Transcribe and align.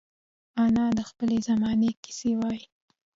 انا 0.63 0.85
د 0.97 0.99
خپلې 1.09 1.37
زمانې 1.47 1.89
کیسې 2.03 2.31
وايي 2.39 2.65